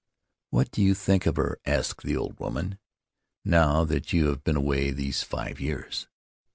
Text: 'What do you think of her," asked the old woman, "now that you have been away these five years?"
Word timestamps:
'What 0.49 0.71
do 0.71 0.81
you 0.81 0.95
think 0.95 1.27
of 1.27 1.35
her," 1.35 1.59
asked 1.63 2.01
the 2.03 2.17
old 2.17 2.39
woman, 2.39 2.79
"now 3.45 3.83
that 3.83 4.11
you 4.11 4.29
have 4.29 4.43
been 4.43 4.55
away 4.55 4.89
these 4.89 5.21
five 5.21 5.59
years?" 5.59 6.07